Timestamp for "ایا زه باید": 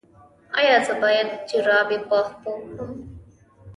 0.59-1.29